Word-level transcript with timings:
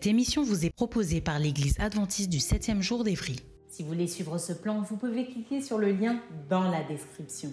Cette 0.00 0.12
émission 0.12 0.42
vous 0.42 0.64
est 0.64 0.74
proposée 0.74 1.20
par 1.20 1.38
l'Église 1.38 1.78
adventiste 1.78 2.30
du 2.30 2.38
7e 2.38 2.80
jour 2.80 3.04
d'Évry. 3.04 3.36
Si 3.68 3.82
vous 3.82 3.90
voulez 3.90 4.06
suivre 4.06 4.38
ce 4.38 4.54
plan, 4.54 4.80
vous 4.80 4.96
pouvez 4.96 5.26
cliquer 5.26 5.60
sur 5.60 5.76
le 5.76 5.92
lien 5.92 6.22
dans 6.48 6.62
la 6.62 6.82
description. 6.82 7.50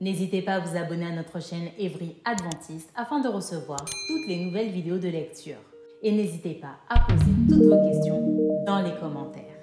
N'hésitez 0.00 0.40
pas 0.40 0.54
à 0.54 0.60
vous 0.60 0.76
abonner 0.76 1.06
à 1.06 1.10
notre 1.10 1.42
chaîne 1.42 1.68
Évry 1.78 2.14
Adventiste 2.24 2.90
afin 2.94 3.18
de 3.18 3.26
recevoir 3.26 3.80
toutes 3.80 4.28
les 4.28 4.44
nouvelles 4.44 4.70
vidéos 4.70 4.98
de 4.98 5.08
lecture. 5.08 5.56
Et 6.04 6.12
n'hésitez 6.12 6.54
pas 6.54 6.76
à 6.88 7.00
poser 7.00 7.32
toutes 7.48 7.64
vos 7.64 7.82
questions 7.82 8.62
dans 8.64 8.82
les 8.82 8.94
commentaires. 9.00 9.58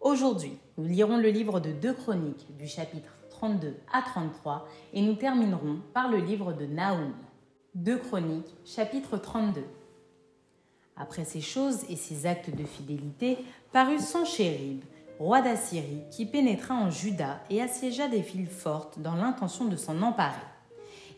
Aujourd'hui, 0.00 0.56
nous 0.78 0.86
lirons 0.86 1.18
le 1.18 1.28
livre 1.28 1.60
de 1.60 1.72
2 1.72 1.92
Chroniques 1.92 2.46
du 2.56 2.66
chapitre 2.66 3.12
32 3.28 3.74
à 3.92 4.00
33 4.00 4.66
et 4.94 5.02
nous 5.02 5.16
terminerons 5.16 5.80
par 5.92 6.10
le 6.10 6.16
livre 6.16 6.54
de 6.54 6.64
Naoum. 6.64 7.12
2 7.74 7.98
Chroniques, 7.98 8.56
chapitre 8.64 9.18
32. 9.18 9.64
Après 11.00 11.24
ces 11.24 11.40
choses 11.40 11.84
et 11.88 11.96
ces 11.96 12.26
actes 12.26 12.50
de 12.50 12.64
fidélité, 12.64 13.38
parut 13.72 14.00
Sanchérib, 14.00 14.80
roi 15.18 15.40
d'Assyrie, 15.42 16.02
qui 16.10 16.26
pénétra 16.26 16.74
en 16.74 16.90
Juda 16.90 17.40
et 17.50 17.62
assiégea 17.62 18.08
des 18.08 18.20
villes 18.20 18.48
fortes 18.48 18.98
dans 19.00 19.14
l'intention 19.14 19.66
de 19.66 19.76
s'en 19.76 20.02
emparer. 20.02 20.34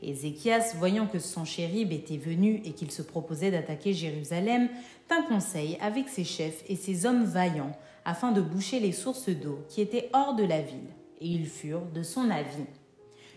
Ézéchias, 0.03 0.75
voyant 0.77 1.07
que 1.07 1.19
Sanchérib 1.19 1.93
était 1.93 2.17
venu 2.17 2.63
et 2.65 2.73
qu'il 2.73 2.91
se 2.91 3.03
proposait 3.03 3.51
d'attaquer 3.51 3.93
Jérusalem, 3.93 4.69
tint 5.09 5.23
conseil 5.23 5.77
avec 5.81 6.09
ses 6.09 6.25
chefs 6.25 6.63
et 6.69 6.77
ses 6.77 7.07
hommes 7.07 7.25
vaillants 7.25 7.77
afin 8.05 8.33
de 8.33 8.41
boucher 8.41 8.81
les 8.81 8.93
sources 8.93 9.29
d'eau 9.29 9.59
qui 9.69 9.81
étaient 9.81 10.09
hors 10.15 10.35
de 10.35 10.45
la 10.45 10.63
ville, 10.63 10.89
et 11.21 11.27
ils 11.27 11.47
furent 11.47 11.87
de 11.95 12.03
son 12.03 12.31
avis. 12.31 12.67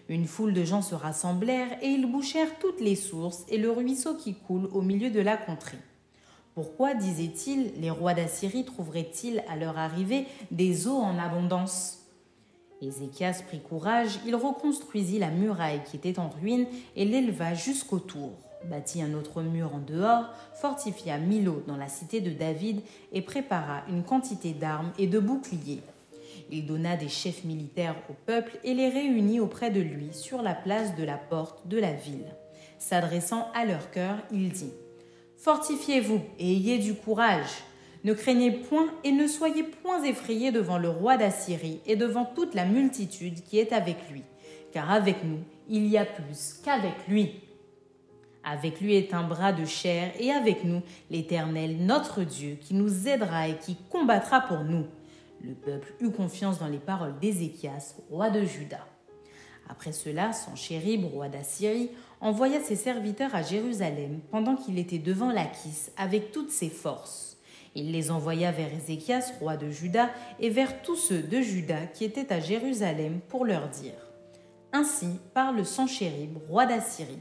Une 0.09 0.25
foule 0.25 0.53
de 0.53 0.63
gens 0.63 0.81
se 0.81 0.95
rassemblèrent 0.95 1.77
et 1.81 1.87
ils 1.87 2.09
bouchèrent 2.09 2.59
toutes 2.59 2.81
les 2.81 2.95
sources 2.95 3.45
et 3.49 3.57
le 3.57 3.71
ruisseau 3.71 4.15
qui 4.15 4.35
coule 4.35 4.69
au 4.73 4.81
milieu 4.81 5.09
de 5.09 5.21
la 5.21 5.37
contrée. 5.37 5.77
Pourquoi, 6.55 6.93
disait-il, 6.93 7.73
les 7.81 7.89
rois 7.89 8.13
d'Assyrie 8.13 8.65
trouveraient-ils 8.65 9.43
à 9.49 9.55
leur 9.55 9.77
arrivée 9.77 10.27
des 10.51 10.87
eaux 10.87 10.99
en 10.99 11.17
abondance? 11.17 11.99
Ézéchias 12.81 13.41
prit 13.47 13.61
courage, 13.61 14.19
il 14.27 14.35
reconstruisit 14.35 15.17
la 15.17 15.31
muraille 15.31 15.81
qui 15.85 15.95
était 15.95 16.19
en 16.19 16.29
ruine 16.29 16.67
et 16.95 17.05
l'éleva 17.05 17.53
jusqu'au 17.53 17.99
tour, 17.99 18.31
bâtit 18.69 19.01
un 19.01 19.13
autre 19.13 19.41
mur 19.41 19.73
en 19.73 19.79
dehors, 19.79 20.25
fortifia 20.53 21.17
Milo 21.17 21.63
dans 21.65 21.77
la 21.77 21.87
cité 21.87 22.21
de 22.21 22.31
David 22.31 22.81
et 23.13 23.21
prépara 23.21 23.83
une 23.89 24.03
quantité 24.03 24.51
d'armes 24.51 24.91
et 24.99 25.07
de 25.07 25.19
boucliers. 25.19 25.81
Il 26.51 26.65
donna 26.65 26.97
des 26.97 27.09
chefs 27.09 27.45
militaires 27.45 27.95
au 28.09 28.13
peuple 28.25 28.59
et 28.63 28.73
les 28.73 28.89
réunit 28.89 29.39
auprès 29.39 29.71
de 29.71 29.81
lui 29.81 30.13
sur 30.13 30.41
la 30.41 30.53
place 30.53 30.95
de 30.95 31.03
la 31.03 31.17
porte 31.17 31.67
de 31.67 31.79
la 31.79 31.93
ville. 31.93 32.35
S'adressant 32.79 33.47
à 33.55 33.65
leur 33.65 33.91
cœur, 33.91 34.17
il 34.31 34.51
dit 34.51 34.73
Fortifiez-vous 35.43 36.21
et 36.39 36.51
ayez 36.53 36.77
du 36.77 36.93
courage. 36.93 37.65
Ne 38.05 38.13
craignez 38.13 38.49
point 38.49 38.87
et 39.03 39.11
ne 39.11 39.27
soyez 39.27 39.63
point 39.63 40.01
effrayés 40.01 40.53
devant 40.53 40.77
le 40.77 40.87
roi 40.87 41.17
d'Assyrie 41.17 41.81
et 41.85 41.97
devant 41.97 42.23
toute 42.23 42.55
la 42.55 42.63
multitude 42.63 43.43
qui 43.43 43.59
est 43.59 43.73
avec 43.73 43.97
lui, 44.09 44.21
car 44.71 44.89
avec 44.89 45.25
nous 45.25 45.39
il 45.67 45.87
y 45.87 45.97
a 45.97 46.05
plus 46.05 46.61
qu'avec 46.63 46.93
lui. 47.09 47.41
Avec 48.45 48.79
lui 48.79 48.95
est 48.95 49.13
un 49.13 49.27
bras 49.27 49.51
de 49.51 49.65
chair 49.65 50.13
et 50.17 50.31
avec 50.31 50.63
nous 50.63 50.81
l'Éternel 51.11 51.75
notre 51.85 52.23
Dieu 52.23 52.57
qui 52.61 52.73
nous 52.73 53.09
aidera 53.09 53.49
et 53.49 53.57
qui 53.57 53.75
combattra 53.89 54.39
pour 54.39 54.63
nous. 54.63 54.85
Le 55.41 55.55
peuple 55.55 55.93
eut 55.99 56.11
confiance 56.11 56.59
dans 56.59 56.69
les 56.69 56.79
paroles 56.79 57.19
d'Ézéchias, 57.19 57.95
roi 58.09 58.29
de 58.29 58.45
Juda. 58.45 58.79
Après 59.69 59.91
cela, 59.91 60.33
Sanchérib, 60.33 61.05
roi 61.05 61.29
d'Assyrie, 61.29 61.89
envoya 62.23 62.61
ses 62.61 62.77
serviteurs 62.77 63.35
à 63.35 63.41
Jérusalem 63.41 64.21
pendant 64.31 64.55
qu'il 64.55 64.79
était 64.79 64.97
devant 64.97 65.29
l'Akis 65.29 65.89
avec 65.97 66.31
toutes 66.31 66.51
ses 66.51 66.69
forces. 66.69 67.37
Il 67.75 67.91
les 67.91 68.11
envoya 68.11 68.51
vers 68.53 68.73
Ézéchias, 68.73 69.33
roi 69.39 69.57
de 69.57 69.69
Juda, 69.69 70.09
et 70.39 70.49
vers 70.49 70.81
tous 70.83 70.95
ceux 70.95 71.21
de 71.21 71.41
Juda 71.41 71.85
qui 71.87 72.05
étaient 72.05 72.31
à 72.31 72.39
Jérusalem 72.39 73.19
pour 73.27 73.43
leur 73.43 73.67
dire 73.67 73.97
Ainsi 74.71 75.19
parle 75.33 75.65
Sanchérib, 75.65 76.37
roi 76.47 76.65
d'Assyrie. 76.65 77.19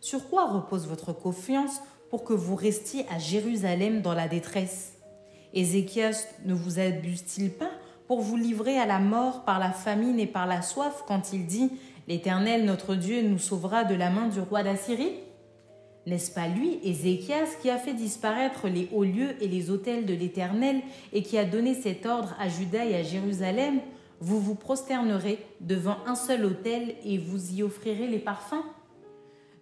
Sur 0.00 0.28
quoi 0.28 0.46
repose 0.46 0.86
votre 0.86 1.12
confiance 1.12 1.80
pour 2.08 2.22
que 2.22 2.34
vous 2.34 2.54
restiez 2.54 3.04
à 3.10 3.18
Jérusalem 3.18 4.00
dans 4.00 4.14
la 4.14 4.28
détresse? 4.28 4.92
Ézéchias 5.54 6.24
ne 6.44 6.54
vous 6.54 6.78
abuse-t-il 6.78 7.50
pas 7.50 7.70
pour 8.06 8.20
vous 8.20 8.36
livrer 8.36 8.78
à 8.78 8.86
la 8.86 9.00
mort 9.00 9.44
par 9.44 9.58
la 9.58 9.72
famine 9.72 10.20
et 10.20 10.26
par 10.28 10.46
la 10.46 10.62
soif 10.62 11.02
quand 11.08 11.32
il 11.32 11.46
dit 11.46 11.72
L'Éternel 12.08 12.64
notre 12.64 12.94
Dieu 12.94 13.22
nous 13.22 13.38
sauvera 13.38 13.84
de 13.84 13.94
la 13.94 14.10
main 14.10 14.28
du 14.28 14.40
roi 14.40 14.62
d'Assyrie. 14.62 15.14
N'est-ce 16.06 16.30
pas 16.30 16.46
lui, 16.46 16.78
Ézéchias, 16.84 17.56
qui 17.60 17.68
a 17.68 17.78
fait 17.78 17.94
disparaître 17.94 18.68
les 18.68 18.88
hauts 18.92 19.02
lieux 19.02 19.34
et 19.40 19.48
les 19.48 19.70
autels 19.70 20.06
de 20.06 20.14
l'Éternel 20.14 20.80
et 21.12 21.24
qui 21.24 21.36
a 21.36 21.44
donné 21.44 21.74
cet 21.74 22.06
ordre 22.06 22.36
à 22.38 22.48
Juda 22.48 22.84
et 22.84 22.94
à 22.94 23.02
Jérusalem? 23.02 23.80
Vous 24.20 24.40
vous 24.40 24.54
prosternerez 24.54 25.38
devant 25.60 25.96
un 26.06 26.14
seul 26.14 26.44
autel 26.44 26.94
et 27.04 27.18
vous 27.18 27.54
y 27.56 27.64
offrirez 27.64 28.06
les 28.06 28.20
parfums? 28.20 28.64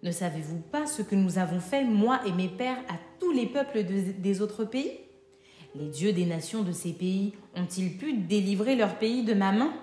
Ne 0.03 0.11
savez-vous 0.11 0.59
pas 0.71 0.85
ce 0.85 1.01
que 1.01 1.15
nous 1.15 1.39
avons 1.39 1.59
fait, 1.59 1.83
moi 1.83 2.19
et 2.27 2.31
mes 2.31 2.47
pères, 2.47 2.77
à 2.89 2.93
tous 3.19 3.31
les 3.31 3.47
peuples 3.47 3.83
des 3.83 4.41
autres 4.41 4.65
pays? 4.65 4.91
Les 5.73 5.87
dieux 5.87 6.13
des 6.13 6.27
nations 6.27 6.61
de 6.61 6.71
ces 6.71 6.93
pays 6.93 7.33
ont-ils 7.55 7.97
pu 7.97 8.13
délivrer 8.13 8.75
leur 8.75 8.99
pays 8.99 9.23
de 9.23 9.33
ma 9.33 9.51
main? 9.51 9.73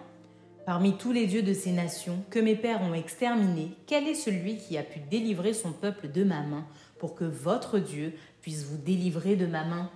Parmi 0.65 0.97
tous 0.97 1.11
les 1.11 1.27
dieux 1.27 1.43
de 1.43 1.55
ces 1.55 1.73
nations 1.73 2.23
que 2.31 2.39
mes 2.39 2.55
pères 2.55 2.83
ont 2.83 2.95
exterminés, 2.95 3.73
quel 3.87 4.07
est 4.07 4.15
celui 4.15 4.59
qui 4.59 4.79
a 4.79 4.85
pu 4.85 5.01
délivrer 5.11 5.55
son 5.55 5.73
peuple 5.73 6.09
de 6.09 6.23
ma 6.23 6.43
main 6.43 6.65
pour 7.01 7.17
que 7.17 7.25
votre 7.25 7.81
Dieu 7.81 8.15
puisse 8.43 8.65
vous 8.65 8.77
délivrer 8.77 9.35
de 9.35 9.47
ma 9.47 9.65
main? 9.65 9.91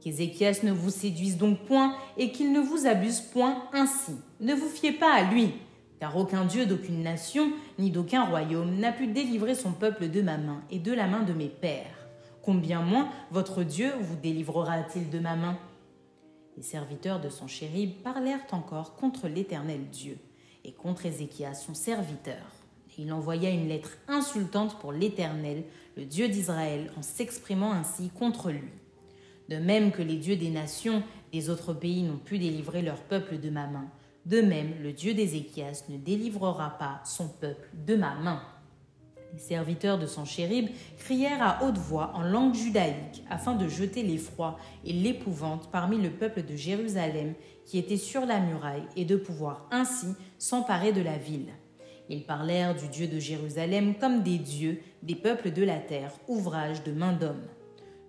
Qu'Ézéchias 0.00 0.60
ne 0.62 0.72
vous 0.72 0.88
séduise 0.88 1.36
donc 1.36 1.58
point 1.66 1.94
et 2.16 2.32
qu'il 2.32 2.52
ne 2.52 2.60
vous 2.60 2.86
abuse 2.86 3.20
point 3.20 3.64
ainsi. 3.74 4.12
Ne 4.40 4.54
vous 4.54 4.68
fiez 4.68 4.92
pas 4.92 5.12
à 5.12 5.30
lui, 5.30 5.52
car 6.00 6.16
aucun 6.16 6.46
Dieu 6.46 6.64
d'aucune 6.64 7.02
nation 7.02 7.52
ni 7.78 7.90
d'aucun 7.90 8.24
royaume 8.24 8.78
n'a 8.78 8.92
pu 8.92 9.08
délivrer 9.08 9.54
son 9.54 9.72
peuple 9.72 10.08
de 10.08 10.22
ma 10.22 10.38
main 10.38 10.62
et 10.70 10.78
de 10.78 10.92
la 10.92 11.06
main 11.06 11.22
de 11.22 11.34
mes 11.34 11.48
pères. 11.48 12.08
Combien 12.40 12.80
moins 12.80 13.10
votre 13.30 13.62
Dieu 13.62 13.90
vous 14.00 14.16
délivrera-t-il 14.16 15.10
de 15.10 15.18
ma 15.18 15.36
main? 15.36 15.58
Les 16.56 16.62
serviteurs 16.62 17.20
de 17.20 17.28
son 17.28 17.46
chérib 17.46 18.02
parlèrent 18.02 18.46
encore 18.52 18.96
contre 18.96 19.28
l'Éternel 19.28 19.88
Dieu 19.90 20.18
et 20.64 20.72
contre 20.72 21.06
Ézéchias, 21.06 21.54
son 21.54 21.74
serviteur. 21.74 22.44
Il 22.98 23.12
envoya 23.12 23.50
une 23.50 23.68
lettre 23.68 23.98
insultante 24.08 24.78
pour 24.78 24.92
l'Éternel, 24.92 25.64
le 25.96 26.06
Dieu 26.06 26.28
d'Israël, 26.28 26.90
en 26.96 27.02
s'exprimant 27.02 27.72
ainsi 27.72 28.08
contre 28.08 28.50
lui. 28.50 28.70
De 29.50 29.56
même 29.56 29.92
que 29.92 30.02
les 30.02 30.16
dieux 30.16 30.36
des 30.36 30.50
nations 30.50 31.02
des 31.30 31.50
autres 31.50 31.74
pays 31.74 32.02
n'ont 32.02 32.16
pu 32.16 32.38
délivrer 32.38 32.80
leur 32.82 33.02
peuple 33.02 33.38
de 33.38 33.50
ma 33.50 33.66
main, 33.66 33.90
de 34.24 34.40
même 34.40 34.82
le 34.82 34.92
Dieu 34.92 35.14
d'Ézéchias 35.14 35.84
ne 35.88 35.98
délivrera 35.98 36.78
pas 36.78 37.00
son 37.04 37.28
peuple 37.28 37.68
de 37.74 37.96
ma 37.96 38.14
main. 38.14 38.42
Les 39.36 39.42
serviteurs 39.42 39.98
de 39.98 40.06
son 40.06 40.24
chérib 40.24 40.70
crièrent 40.96 41.42
à 41.42 41.62
haute 41.62 41.76
voix 41.76 42.12
en 42.14 42.22
langue 42.22 42.54
judaïque 42.54 43.22
afin 43.28 43.54
de 43.54 43.68
jeter 43.68 44.02
l'effroi 44.02 44.58
et 44.82 44.94
l'épouvante 44.94 45.68
parmi 45.70 45.98
le 45.98 46.08
peuple 46.08 46.42
de 46.42 46.56
Jérusalem 46.56 47.34
qui 47.66 47.76
était 47.76 47.98
sur 47.98 48.24
la 48.24 48.40
muraille 48.40 48.86
et 48.96 49.04
de 49.04 49.14
pouvoir 49.14 49.68
ainsi 49.70 50.06
s'emparer 50.38 50.92
de 50.92 51.02
la 51.02 51.18
ville. 51.18 51.52
Ils 52.08 52.24
parlèrent 52.24 52.74
du 52.74 52.88
Dieu 52.88 53.08
de 53.08 53.18
Jérusalem 53.18 53.96
comme 54.00 54.22
des 54.22 54.38
dieux 54.38 54.80
des 55.02 55.16
peuples 55.16 55.50
de 55.50 55.64
la 55.64 55.80
terre, 55.80 56.14
ouvrage 56.28 56.82
de 56.84 56.92
main 56.92 57.12
d'homme. 57.12 57.44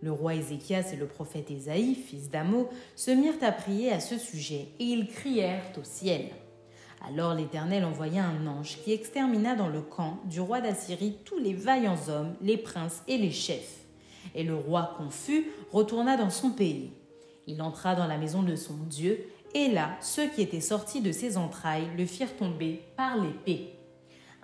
Le 0.02 0.14
roi 0.14 0.36
Ézéchias 0.36 0.94
et 0.94 0.96
le 0.96 1.08
prophète 1.08 1.52
Ésaïe, 1.52 1.96
fils 1.96 2.30
d'Amo, 2.30 2.70
se 2.96 3.12
mirent 3.12 3.44
à 3.44 3.52
prier 3.52 3.92
à 3.92 4.00
ce 4.00 4.18
sujet 4.18 4.70
et 4.80 4.86
ils 4.86 5.10
crièrent 5.10 5.74
au 5.78 5.84
ciel. 5.84 6.30
Alors 7.10 7.34
l'Éternel 7.34 7.86
envoya 7.86 8.26
un 8.26 8.48
ange 8.48 8.80
qui 8.84 8.92
extermina 8.92 9.56
dans 9.56 9.70
le 9.70 9.82
camp 9.82 10.20
du 10.26 10.42
roi 10.42 10.60
d'Assyrie 10.60 11.16
tous 11.24 11.40
les 11.40 11.54
vaillants 11.54 12.10
hommes, 12.10 12.36
les 12.42 12.58
princes 12.58 13.02
et 13.08 13.18
les 13.18 13.32
chefs. 13.32 13.86
Et 14.36 14.44
le 14.44 14.56
roi 14.56 14.94
confus 14.98 15.48
retourna 15.72 16.18
dans 16.18 16.30
son 16.30 16.50
pays. 16.50 16.92
Il 17.48 17.62
entra 17.62 17.96
dans 17.96 18.08
la 18.08 18.18
maison 18.18 18.44
de 18.44 18.58
son 18.58 18.74
Dieu, 18.90 19.26
et 19.54 19.70
là 19.70 19.92
ceux 20.02 20.28
qui 20.28 20.42
étaient 20.42 20.60
sortis 20.60 21.00
de 21.00 21.14
ses 21.14 21.38
entrailles 21.38 21.88
le 21.98 22.06
firent 22.06 22.36
tomber 22.36 22.84
par 22.98 23.16
l'épée. 23.16 23.74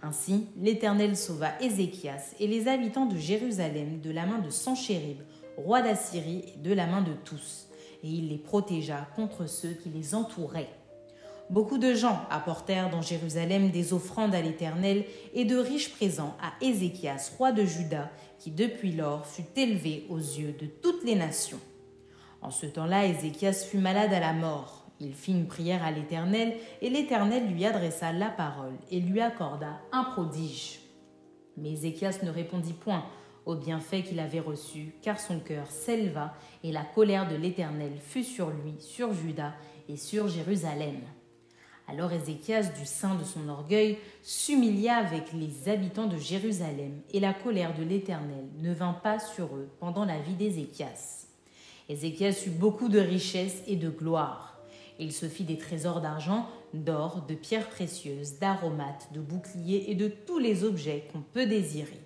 Ainsi 0.02 0.48
l'Éternel 0.58 1.18
sauva 1.18 1.60
Ézéchias 1.60 2.34
et 2.40 2.48
les 2.48 2.70
habitants 2.70 3.08
de 3.08 3.18
Jérusalem 3.18 4.00
de 4.00 4.12
la 4.12 4.26
main 4.26 4.40
de 4.40 4.50
Sanchérib, 4.50 5.18
roi 5.58 5.82
d'Assyrie, 5.82 6.46
et 6.56 6.60
de 6.60 6.74
la 6.74 6.88
main 6.88 7.02
de 7.02 7.14
tous, 7.26 7.68
et 8.04 8.08
il 8.08 8.30
les 8.30 8.38
protégea 8.38 9.08
contre 9.18 9.50
ceux 9.50 9.74
qui 9.74 9.90
les 9.90 10.16
entouraient. 10.16 10.70
Beaucoup 11.50 11.78
de 11.78 11.94
gens 11.94 12.22
apportèrent 12.30 12.90
dans 12.90 13.02
Jérusalem 13.02 13.70
des 13.70 13.94
offrandes 13.94 14.34
à 14.34 14.42
l'Éternel 14.42 15.06
et 15.34 15.46
de 15.46 15.58
riches 15.58 15.94
présents 15.94 16.36
à 16.42 16.54
Ézéchias, 16.64 17.32
roi 17.38 17.52
de 17.52 17.66
Juda, 17.66 18.10
qui 18.40 18.50
depuis 18.50 18.94
lors 18.94 19.26
fut 19.26 19.46
élevé 19.56 20.06
aux 20.10 20.18
yeux 20.18 20.56
de 20.60 20.66
toutes 20.66 21.04
les 21.04 21.16
nations. 21.16 21.60
En 22.42 22.50
ce 22.50 22.66
temps-là, 22.66 23.06
Ézéchias 23.06 23.66
fut 23.70 23.78
malade 23.78 24.14
à 24.14 24.20
la 24.20 24.34
mort. 24.34 24.86
Il 25.00 25.14
fit 25.14 25.32
une 25.32 25.48
prière 25.48 25.84
à 25.84 25.92
l'Éternel, 25.92 26.56
et 26.82 26.90
l'Éternel 26.90 27.52
lui 27.52 27.66
adressa 27.66 28.12
la 28.14 28.30
parole 28.30 28.78
et 28.90 29.00
lui 29.00 29.20
accorda 29.22 29.82
un 29.92 30.04
prodige. 30.04 30.80
Mais 31.58 31.74
Ézéchias 31.74 32.20
ne 32.24 32.32
répondit 32.32 32.74
point 32.74 33.06
au 33.46 33.56
bienfait 33.56 34.04
qu'il 34.04 34.20
avait 34.20 34.40
reçu, 34.40 34.96
car 35.02 35.20
son 35.20 35.40
cœur 35.40 35.70
s'éleva, 35.70 36.34
et 36.64 36.72
la 36.72 36.84
colère 36.84 37.28
de 37.28 37.36
l'Éternel 37.36 37.94
fut 38.00 38.24
sur 38.24 38.50
lui, 38.50 38.76
sur 38.80 39.14
Juda 39.14 39.54
et 39.90 39.98
sur 39.98 40.30
Jérusalem. 40.30 41.02
Alors 41.88 42.14
Ézéchias, 42.14 42.72
du 42.80 42.86
sein 42.86 43.16
de 43.16 43.24
son 43.24 43.50
orgueil, 43.50 43.98
s'humilia 44.22 44.96
avec 44.96 45.34
les 45.34 45.70
habitants 45.70 46.08
de 46.08 46.18
Jérusalem, 46.18 47.02
et 47.12 47.20
la 47.20 47.34
colère 47.34 47.76
de 47.78 47.84
l'Éternel 47.84 48.46
ne 48.62 48.74
vint 48.74 48.94
pas 48.94 49.20
sur 49.20 49.48
eux 49.56 49.70
pendant 49.80 50.06
la 50.06 50.20
vie 50.20 50.36
d'Ézéchias. 50.36 51.28
Ézéchias 51.90 52.44
eut 52.48 52.52
beaucoup 52.52 52.88
de 52.88 53.00
richesses 53.00 53.62
et 53.68 53.76
de 53.76 53.90
gloire. 53.90 54.58
Il 55.00 55.12
se 55.12 55.26
fit 55.26 55.44
des 55.44 55.58
trésors 55.58 56.00
d'argent, 56.00 56.48
d'or, 56.74 57.26
de 57.28 57.36
pierres 57.36 57.70
précieuses, 57.70 58.40
d'aromates, 58.40 59.10
de 59.14 59.20
boucliers 59.20 59.86
et 59.90 59.96
de 59.96 60.08
tous 60.08 60.40
les 60.40 60.64
objets 60.64 61.08
qu'on 61.12 61.22
peut 61.22 61.46
désirer. 61.46 62.00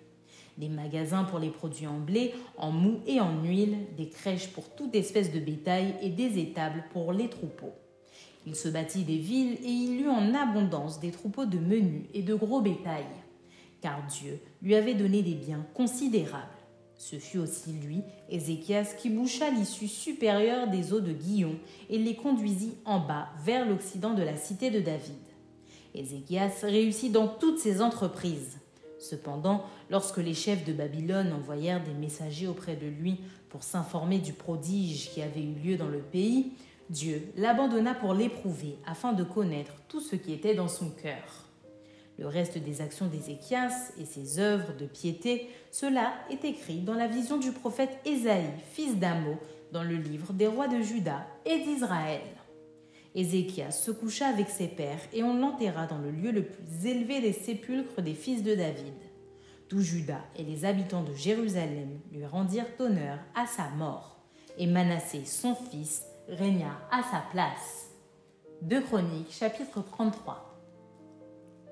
Des 0.57 0.69
magasins 0.69 1.23
pour 1.23 1.37
les 1.37 1.51
produits 1.51 1.85
en 1.85 1.99
blé, 1.99 2.33
en 2.57 2.71
mou 2.71 3.01
et 3.05 3.19
en 3.19 3.43
huile, 3.43 3.77
des 3.95 4.09
crèches 4.09 4.47
pour 4.47 4.73
toute 4.73 4.95
espèce 4.95 5.31
de 5.31 5.39
bétail 5.39 5.93
et 6.01 6.09
des 6.09 6.39
étables 6.39 6.83
pour 6.91 7.13
les 7.13 7.29
troupeaux. 7.29 7.73
Il 8.47 8.55
se 8.55 8.69
bâtit 8.69 9.03
des 9.03 9.17
villes 9.17 9.57
et 9.61 9.69
il 9.69 10.01
eut 10.03 10.07
en 10.07 10.33
abondance 10.33 11.01
des 11.01 11.11
troupeaux 11.11 11.45
de 11.45 11.59
menus 11.59 12.05
et 12.13 12.21
de 12.21 12.33
gros 12.33 12.61
bétail, 12.61 13.03
car 13.81 14.01
Dieu 14.07 14.39
lui 14.61 14.73
avait 14.73 14.93
donné 14.93 15.21
des 15.21 15.33
biens 15.33 15.65
considérables. 15.73 16.47
Ce 16.95 17.17
fut 17.17 17.39
aussi 17.39 17.73
lui, 17.73 18.03
Ézéchias, 18.29 18.95
qui 18.97 19.09
boucha 19.09 19.49
l'issue 19.49 19.89
supérieure 19.89 20.69
des 20.69 20.93
eaux 20.93 21.01
de 21.01 21.11
Guillon 21.11 21.59
et 21.89 21.97
les 21.97 22.15
conduisit 22.15 22.75
en 22.85 22.99
bas 22.99 23.27
vers 23.43 23.67
l'occident 23.67 24.13
de 24.13 24.23
la 24.23 24.37
cité 24.37 24.71
de 24.71 24.79
David. 24.79 25.15
Ézéchias 25.93 26.61
réussit 26.61 27.11
dans 27.11 27.27
toutes 27.27 27.59
ses 27.59 27.81
entreprises. 27.81 28.59
Cependant, 28.97 29.65
lorsque 29.89 30.19
les 30.19 30.33
chefs 30.33 30.63
de 30.63 30.71
Babylone 30.71 31.33
envoyèrent 31.33 31.83
des 31.83 31.93
messagers 31.93 32.47
auprès 32.47 32.77
de 32.77 32.87
lui 32.87 33.17
pour 33.49 33.63
s'informer 33.63 34.19
du 34.19 34.31
prodige 34.31 35.09
qui 35.09 35.21
avait 35.21 35.43
eu 35.43 35.53
lieu 35.53 35.75
dans 35.75 35.89
le 35.89 35.99
pays, 35.99 36.53
Dieu 36.89 37.33
l'abandonna 37.35 37.93
pour 37.93 38.13
l'éprouver 38.13 38.77
afin 38.85 39.11
de 39.11 39.23
connaître 39.23 39.73
tout 39.89 39.99
ce 39.99 40.15
qui 40.15 40.31
était 40.33 40.55
dans 40.55 40.69
son 40.69 40.89
cœur. 40.89 41.45
Le 42.17 42.27
reste 42.27 42.57
des 42.57 42.81
actions 42.81 43.07
d'Ézéchias 43.07 43.91
et 43.99 44.05
ses 44.05 44.39
œuvres 44.39 44.73
de 44.73 44.85
piété, 44.85 45.49
cela 45.71 46.13
est 46.31 46.45
écrit 46.45 46.79
dans 46.79 46.95
la 46.95 47.07
vision 47.07 47.37
du 47.37 47.51
prophète 47.51 47.99
Ésaïe, 48.05 48.49
fils 48.71 48.97
d'Amo, 48.97 49.37
dans 49.71 49.83
le 49.83 49.95
livre 49.95 50.33
des 50.33 50.47
rois 50.47 50.67
de 50.67 50.81
Juda 50.81 51.27
et 51.45 51.59
d'Israël. 51.59 52.21
Ézéchias 53.13 53.71
se 53.71 53.91
coucha 53.91 54.27
avec 54.27 54.49
ses 54.49 54.67
pères 54.67 55.01
et 55.13 55.23
on 55.23 55.37
l'enterra 55.37 55.87
dans 55.87 55.97
le 55.97 56.11
lieu 56.11 56.31
le 56.31 56.43
plus 56.43 56.87
élevé 56.87 57.19
des 57.19 57.33
sépulcres 57.33 58.01
des 58.01 58.13
fils 58.13 58.43
de 58.43 58.55
David. 58.55 58.93
Tout 59.67 59.81
Juda 59.81 60.21
et 60.37 60.43
les 60.43 60.63
habitants 60.63 61.03
de 61.03 61.13
Jérusalem 61.13 61.99
lui 62.13 62.25
rendirent 62.25 62.65
honneur 62.79 63.19
à 63.35 63.45
sa 63.45 63.67
mort, 63.71 64.17
et 64.57 64.65
Manassé, 64.65 65.25
son 65.25 65.53
fils, 65.53 66.03
régna 66.29 66.79
à 66.91 67.03
sa 67.03 67.23
place. 67.31 67.91
2 68.61 68.81
Chroniques, 68.81 69.31
chapitre 69.31 69.81
33. 69.81 70.43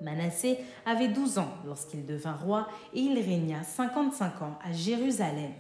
Manassé 0.02 0.60
avait 0.86 1.08
12 1.08 1.40
ans 1.40 1.54
lorsqu'il 1.66 2.06
devint 2.06 2.36
roi 2.36 2.68
et 2.94 3.00
il 3.00 3.20
régna 3.20 3.64
55 3.64 4.42
ans 4.42 4.60
à 4.64 4.72
Jérusalem. 4.72 5.54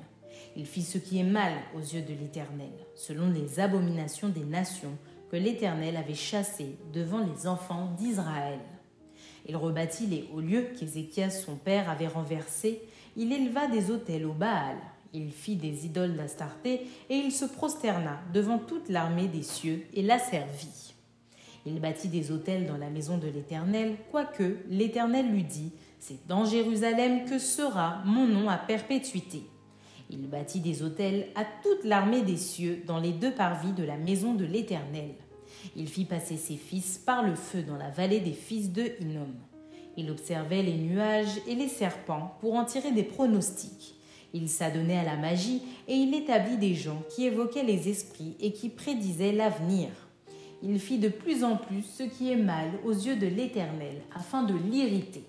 Il 0.55 0.65
fit 0.65 0.83
ce 0.83 0.97
qui 0.97 1.19
est 1.19 1.23
mal 1.23 1.53
aux 1.75 1.79
yeux 1.79 2.01
de 2.01 2.13
l'Éternel, 2.13 2.71
selon 2.95 3.29
les 3.29 3.59
abominations 3.59 4.29
des 4.29 4.43
nations 4.43 4.97
que 5.31 5.37
l'Éternel 5.37 5.97
avait 5.97 6.13
chassées 6.13 6.77
devant 6.93 7.19
les 7.19 7.47
enfants 7.47 7.91
d'Israël. 7.97 8.59
Il 9.47 9.55
rebâtit 9.57 10.07
les 10.07 10.29
hauts 10.33 10.41
lieux 10.41 10.69
qu'Ézéchias 10.77 11.29
son 11.29 11.55
père 11.55 11.89
avait 11.89 12.07
renversés, 12.07 12.81
il 13.15 13.31
éleva 13.31 13.67
des 13.67 13.91
autels 13.91 14.25
au 14.25 14.33
Baal, 14.33 14.77
il 15.15 15.31
fit 15.31 15.55
des 15.55 15.85
idoles 15.85 16.15
d'Astarté 16.15 16.81
et 17.09 17.15
il 17.15 17.31
se 17.31 17.45
prosterna 17.45 18.19
devant 18.33 18.57
toute 18.57 18.89
l'armée 18.89 19.27
des 19.27 19.43
cieux 19.43 19.85
et 19.93 20.01
la 20.01 20.19
servit. 20.19 20.93
Il 21.65 21.79
bâtit 21.79 22.09
des 22.09 22.31
autels 22.31 22.67
dans 22.67 22.77
la 22.77 22.89
maison 22.89 23.17
de 23.17 23.27
l'Éternel, 23.27 23.95
quoique 24.11 24.57
l'Éternel 24.69 25.31
lui 25.31 25.43
dit 25.43 25.71
C'est 25.99 26.27
dans 26.27 26.45
Jérusalem 26.45 27.25
que 27.25 27.39
sera 27.39 28.03
mon 28.05 28.27
nom 28.27 28.49
à 28.49 28.57
perpétuité. 28.57 29.43
Il 30.11 30.29
bâtit 30.29 30.59
des 30.59 30.83
autels 30.83 31.29
à 31.33 31.43
toute 31.63 31.83
l'armée 31.83 32.21
des 32.21 32.37
cieux 32.37 32.83
dans 32.85 32.99
les 32.99 33.11
deux 33.11 33.31
parvis 33.31 33.73
de 33.73 33.83
la 33.83 33.97
maison 33.97 34.35
de 34.35 34.45
l'Éternel. 34.45 35.15
Il 35.75 35.87
fit 35.87 36.05
passer 36.05 36.37
ses 36.37 36.57
fils 36.57 36.99
par 36.99 37.23
le 37.23 37.33
feu 37.33 37.63
dans 37.63 37.77
la 37.77 37.89
vallée 37.89 38.19
des 38.19 38.33
fils 38.33 38.71
de 38.71 38.83
Hinnom. 39.01 39.33
Il 39.97 40.11
observait 40.11 40.61
les 40.61 40.77
nuages 40.77 41.39
et 41.47 41.55
les 41.55 41.69
serpents 41.69 42.35
pour 42.41 42.53
en 42.53 42.65
tirer 42.65 42.91
des 42.91 43.03
pronostics. 43.03 43.94
Il 44.37 44.49
s'adonnait 44.49 44.99
à 44.99 45.05
la 45.05 45.15
magie 45.15 45.61
et 45.87 45.93
il 45.93 46.13
établit 46.13 46.57
des 46.57 46.75
gens 46.75 47.01
qui 47.07 47.25
évoquaient 47.25 47.63
les 47.63 47.87
esprits 47.87 48.35
et 48.41 48.51
qui 48.51 48.67
prédisaient 48.67 49.31
l'avenir. 49.31 49.87
Il 50.61 50.77
fit 50.77 50.97
de 50.97 51.07
plus 51.07 51.45
en 51.45 51.55
plus 51.55 51.83
ce 51.83 52.03
qui 52.03 52.33
est 52.33 52.35
mal 52.35 52.67
aux 52.83 52.91
yeux 52.91 53.15
de 53.15 53.27
l'Éternel 53.27 54.01
afin 54.13 54.43
de 54.43 54.53
l'irriter. 54.53 55.23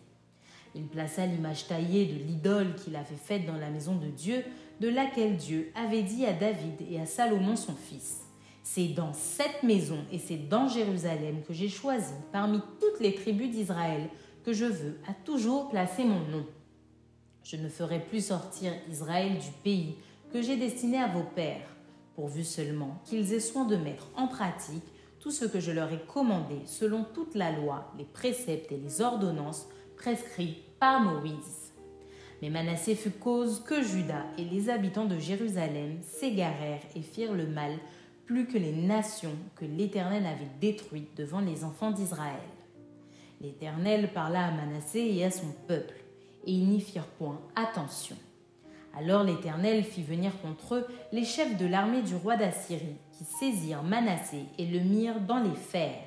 Il 0.75 0.88
plaça 0.88 1.25
l'image 1.25 1.69
taillée 1.69 2.06
de 2.06 2.19
l'idole 2.19 2.75
qu'il 2.75 2.97
avait 2.97 3.14
faite 3.14 3.47
dans 3.47 3.56
la 3.56 3.70
maison 3.70 3.94
de 3.94 4.08
Dieu, 4.08 4.43
de 4.81 4.88
laquelle 4.88 5.36
Dieu 5.36 5.70
avait 5.77 6.03
dit 6.03 6.27
à 6.27 6.32
David 6.32 6.82
et 6.91 6.98
à 6.98 7.06
Salomon 7.06 7.55
son 7.55 7.77
fils. 7.77 8.22
C'est 8.65 8.89
dans 8.89 9.13
cette 9.13 9.63
maison 9.63 9.98
et 10.10 10.19
c'est 10.19 10.48
dans 10.48 10.67
Jérusalem 10.67 11.43
que 11.46 11.55
j'ai 11.55 11.69
choisi 11.69 12.13
parmi 12.32 12.60
toutes 12.81 12.98
les 13.01 13.15
tribus 13.15 13.53
d'Israël 13.53 14.08
que 14.44 14.53
je 14.53 14.65
veux 14.65 14.98
à 15.08 15.15
toujours 15.25 15.69
placer 15.69 16.03
mon 16.03 16.19
nom. 16.29 16.44
Je 17.48 17.55
ne 17.55 17.69
ferai 17.69 18.00
plus 18.00 18.26
sortir 18.26 18.72
Israël 18.91 19.38
du 19.38 19.53
pays 19.62 19.94
que 20.32 20.43
j'ai 20.43 20.56
destiné 20.56 20.98
à 20.98 21.06
vos 21.06 21.22
pères, 21.22 21.76
pourvu 22.17 22.43
seulement 22.43 23.00
qu'ils 23.05 23.32
aient 23.32 23.41
soin 23.41 23.65
de 23.65 23.76
mettre 23.76 24.08
en 24.17 24.26
pratique 24.26 24.82
tout 25.20 25.31
ce 25.31 25.44
que 25.44 25.60
je 25.60 25.70
leur 25.70 25.93
ai 25.93 26.00
commandé 26.12 26.56
selon 26.65 27.05
toute 27.05 27.36
la 27.36 27.53
loi, 27.53 27.93
les 27.98 28.05
préceptes 28.05 28.72
et 28.72 28.76
les 28.76 29.00
ordonnances 29.00 29.69
prescrits 29.96 30.65
par 30.81 31.00
Moïse. 31.00 31.72
Mais 32.43 32.50
Manassé 32.50 32.96
fut 32.96 33.12
cause 33.12 33.62
que 33.62 33.81
Judas 33.81 34.26
et 34.38 34.44
les 34.44 34.69
habitants 34.69 35.06
de 35.06 35.19
Jérusalem 35.20 35.98
s'égarèrent 36.03 36.82
et 36.96 37.03
firent 37.03 37.34
le 37.34 37.46
mal 37.46 37.74
plus 38.24 38.48
que 38.48 38.58
les 38.58 38.72
nations 38.72 39.36
que 39.55 39.65
l'Éternel 39.65 40.26
avait 40.26 40.50
détruites 40.60 41.17
devant 41.17 41.41
les 41.41 41.62
enfants 41.62 41.93
d'Israël. 41.93 42.43
L'Éternel 43.41 44.12
parla 44.12 44.46
à 44.46 44.50
Manassé 44.50 44.98
et 44.98 45.24
à 45.24 45.31
son 45.31 45.53
peuple 45.69 45.94
et 46.46 46.53
ils 46.53 46.69
n'y 46.69 46.81
firent 46.81 47.06
point 47.19 47.41
attention. 47.55 48.17
Alors 48.98 49.24
l'Éternel 49.24 49.84
fit 49.84 50.03
venir 50.03 50.32
contre 50.41 50.76
eux 50.76 50.86
les 51.12 51.24
chefs 51.24 51.58
de 51.58 51.67
l'armée 51.67 52.00
du 52.00 52.15
roi 52.15 52.36
d'Assyrie, 52.36 52.96
qui 53.12 53.24
saisirent 53.24 53.82
Manassé 53.82 54.44
et 54.58 54.67
le 54.67 54.81
mirent 54.81 55.20
dans 55.20 55.41
les 55.41 55.55
fers. 55.55 56.03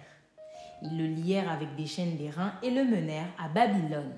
Ils 0.82 0.98
le 0.98 1.06
lièrent 1.06 1.52
avec 1.52 1.76
des 1.76 1.86
chaînes 1.86 2.16
d'airain 2.16 2.54
et 2.64 2.72
le 2.72 2.84
menèrent 2.84 3.32
à 3.38 3.48
Babylone. 3.48 4.14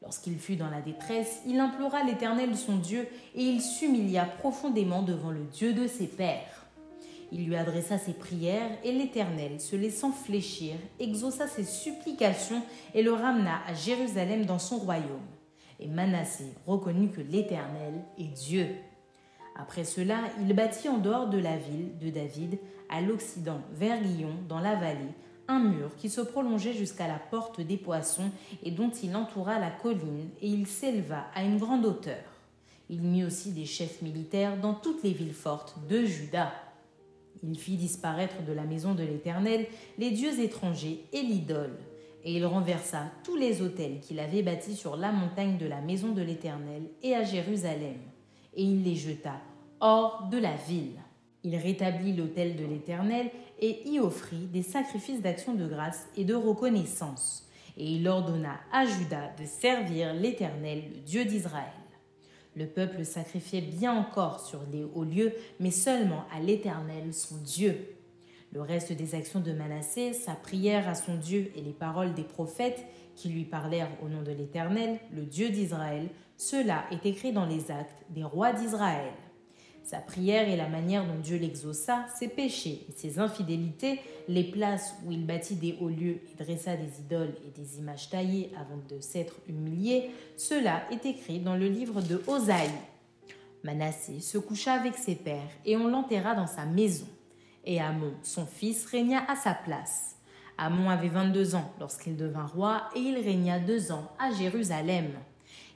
Lorsqu'il 0.00 0.38
fut 0.38 0.56
dans 0.56 0.70
la 0.70 0.80
détresse, 0.80 1.42
il 1.44 1.58
implora 1.58 2.04
l'Éternel 2.04 2.56
son 2.56 2.76
Dieu 2.76 3.06
et 3.34 3.42
il 3.42 3.60
s'humilia 3.60 4.24
profondément 4.24 5.02
devant 5.02 5.30
le 5.30 5.44
Dieu 5.44 5.74
de 5.74 5.86
ses 5.86 6.06
pères. 6.06 6.66
Il 7.30 7.46
lui 7.46 7.56
adressa 7.56 7.98
ses 7.98 8.14
prières 8.14 8.70
et 8.84 8.92
l'Éternel, 8.92 9.60
se 9.60 9.76
laissant 9.76 10.12
fléchir, 10.12 10.76
exauça 10.98 11.46
ses 11.46 11.64
supplications 11.64 12.62
et 12.94 13.02
le 13.02 13.12
ramena 13.12 13.60
à 13.66 13.74
Jérusalem 13.74 14.46
dans 14.46 14.58
son 14.58 14.78
royaume 14.78 15.20
et 15.80 15.88
Manassé 15.88 16.52
reconnut 16.66 17.10
que 17.10 17.20
l'Éternel 17.20 17.94
est 18.18 18.24
Dieu. 18.24 18.68
Après 19.56 19.84
cela, 19.84 20.20
il 20.40 20.54
bâtit 20.54 20.88
en 20.88 20.98
dehors 20.98 21.28
de 21.28 21.38
la 21.38 21.56
ville 21.56 21.98
de 21.98 22.10
David, 22.10 22.58
à 22.88 23.00
l'occident, 23.00 23.60
vers 23.72 24.00
Guillon, 24.00 24.34
dans 24.48 24.60
la 24.60 24.76
vallée, 24.76 25.14
un 25.48 25.58
mur 25.58 25.96
qui 25.96 26.08
se 26.08 26.20
prolongeait 26.20 26.74
jusqu'à 26.74 27.08
la 27.08 27.18
porte 27.18 27.60
des 27.60 27.76
poissons 27.76 28.30
et 28.62 28.70
dont 28.70 28.90
il 28.90 29.16
entoura 29.16 29.58
la 29.58 29.70
colline, 29.70 30.28
et 30.40 30.48
il 30.48 30.66
s'éleva 30.66 31.26
à 31.34 31.42
une 31.42 31.58
grande 31.58 31.86
hauteur. 31.86 32.22
Il 32.90 33.02
mit 33.02 33.24
aussi 33.24 33.52
des 33.52 33.66
chefs 33.66 34.00
militaires 34.00 34.58
dans 34.58 34.74
toutes 34.74 35.02
les 35.02 35.12
villes 35.12 35.34
fortes 35.34 35.76
de 35.88 36.04
Juda. 36.04 36.52
Il 37.42 37.58
fit 37.58 37.76
disparaître 37.76 38.42
de 38.46 38.52
la 38.52 38.64
maison 38.64 38.94
de 38.94 39.02
l'Éternel 39.02 39.66
les 39.98 40.10
dieux 40.10 40.40
étrangers 40.40 41.04
et 41.12 41.22
l'idole, 41.22 41.76
et 42.24 42.36
il 42.36 42.46
renversa 42.46 43.04
tous 43.24 43.36
les 43.36 43.62
autels 43.62 44.00
qu'il 44.00 44.20
avait 44.20 44.42
bâtis 44.42 44.76
sur 44.76 44.96
la 44.96 45.12
montagne 45.12 45.56
de 45.56 45.66
la 45.66 45.80
maison 45.80 46.12
de 46.12 46.22
l'Éternel 46.22 46.82
et 47.02 47.14
à 47.14 47.22
Jérusalem, 47.22 47.96
et 48.54 48.62
il 48.62 48.82
les 48.82 48.96
jeta 48.96 49.40
hors 49.80 50.28
de 50.30 50.38
la 50.38 50.54
ville. 50.54 50.98
Il 51.44 51.56
rétablit 51.56 52.14
l'autel 52.14 52.56
de 52.56 52.64
l'Éternel 52.64 53.30
et 53.60 53.88
y 53.88 54.00
offrit 54.00 54.46
des 54.52 54.62
sacrifices 54.62 55.22
d'action 55.22 55.54
de 55.54 55.66
grâce 55.66 56.08
et 56.16 56.24
de 56.24 56.34
reconnaissance. 56.34 57.48
Et 57.76 57.92
il 57.92 58.08
ordonna 58.08 58.58
à 58.72 58.84
Judas 58.84 59.30
de 59.40 59.46
servir 59.46 60.12
l'Éternel, 60.14 60.82
le 60.94 61.00
Dieu 61.00 61.24
d'Israël. 61.24 61.72
Le 62.56 62.66
peuple 62.66 63.04
sacrifiait 63.04 63.60
bien 63.60 63.92
encore 63.92 64.40
sur 64.40 64.60
les 64.72 64.82
hauts 64.82 65.04
lieux, 65.04 65.32
mais 65.60 65.70
seulement 65.70 66.24
à 66.34 66.40
l'Éternel, 66.40 67.14
son 67.14 67.36
Dieu. 67.36 67.97
Le 68.52 68.62
reste 68.62 68.92
des 68.92 69.14
actions 69.14 69.40
de 69.40 69.52
Manassé, 69.52 70.12
sa 70.12 70.32
prière 70.32 70.88
à 70.88 70.94
son 70.94 71.16
Dieu 71.16 71.50
et 71.54 71.60
les 71.60 71.72
paroles 71.72 72.14
des 72.14 72.24
prophètes 72.24 72.84
qui 73.14 73.28
lui 73.28 73.44
parlèrent 73.44 73.90
au 74.02 74.08
nom 74.08 74.22
de 74.22 74.32
l'Éternel, 74.32 74.98
le 75.14 75.22
Dieu 75.22 75.50
d'Israël, 75.50 76.08
cela 76.36 76.84
est 76.90 77.04
écrit 77.04 77.32
dans 77.32 77.46
les 77.46 77.70
actes 77.70 78.04
des 78.10 78.24
rois 78.24 78.52
d'Israël. 78.52 79.12
Sa 79.82 79.98
prière 79.98 80.48
et 80.48 80.56
la 80.56 80.68
manière 80.68 81.06
dont 81.06 81.18
Dieu 81.18 81.38
l'exauça, 81.38 82.06
ses 82.18 82.28
péchés 82.28 82.86
et 82.88 82.92
ses 82.92 83.18
infidélités, 83.18 84.00
les 84.28 84.44
places 84.44 84.94
où 85.04 85.12
il 85.12 85.26
bâtit 85.26 85.56
des 85.56 85.76
hauts 85.80 85.88
lieux 85.88 86.20
et 86.30 86.42
dressa 86.42 86.76
des 86.76 87.00
idoles 87.00 87.34
et 87.46 87.58
des 87.58 87.78
images 87.78 88.08
taillées 88.08 88.50
avant 88.56 88.76
de 88.88 89.00
s'être 89.00 89.36
humilié, 89.48 90.10
cela 90.36 90.82
est 90.90 91.06
écrit 91.06 91.40
dans 91.40 91.56
le 91.56 91.68
livre 91.68 92.02
de 92.02 92.22
Osaïe. 92.26 92.70
Manassé 93.64 94.20
se 94.20 94.38
coucha 94.38 94.74
avec 94.74 94.94
ses 94.94 95.16
pères 95.16 95.50
et 95.64 95.76
on 95.76 95.88
l'enterra 95.88 96.34
dans 96.34 96.46
sa 96.46 96.66
maison. 96.66 97.06
Et 97.64 97.80
Amon, 97.80 98.14
son 98.22 98.46
fils, 98.46 98.86
régna 98.86 99.24
à 99.30 99.36
sa 99.36 99.54
place. 99.54 100.16
Amon 100.56 100.90
avait 100.90 101.08
22 101.08 101.54
ans 101.54 101.72
lorsqu'il 101.78 102.16
devint 102.16 102.46
roi 102.46 102.88
et 102.96 103.00
il 103.00 103.16
régna 103.16 103.58
deux 103.60 103.92
ans 103.92 104.10
à 104.18 104.32
Jérusalem. 104.32 105.12